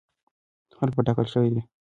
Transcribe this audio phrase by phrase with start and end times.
[0.77, 1.61] حل به ټاکل شوی وي.